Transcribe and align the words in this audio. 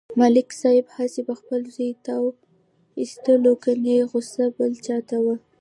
ملک 0.19 0.49
صاحب 0.61 0.85
هسې 0.97 1.21
په 1.27 1.33
خپل 1.39 1.59
زوی 1.75 1.91
تاو 2.05 2.23
و 2.33 2.37
ایستلو 2.99 3.53
کني 3.63 3.97
غوسه 4.09 4.45
بل 4.57 4.73
چاته 4.85 5.17
و. 5.21 5.25